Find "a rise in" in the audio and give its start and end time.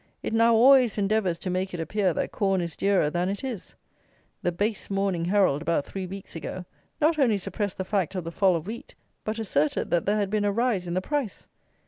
10.43-10.95